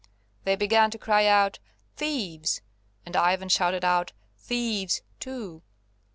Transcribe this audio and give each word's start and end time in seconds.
They 0.45 0.55
began 0.55 0.89
to 0.89 0.97
cry 0.97 1.27
out, 1.27 1.59
"Thieves!" 1.95 2.63
and 3.05 3.15
Ivan 3.15 3.49
shouted 3.49 3.85
out, 3.85 4.13
"Thieves!" 4.35 5.03
too. 5.19 5.61